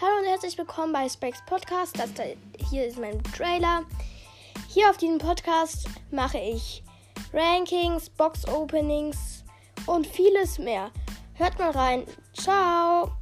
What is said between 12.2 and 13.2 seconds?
Ciao.